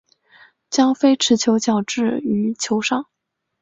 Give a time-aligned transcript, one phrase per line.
[0.71, 3.05] 将非持球脚置于球上。